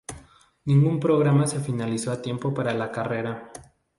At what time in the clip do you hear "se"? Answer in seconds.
1.45-1.59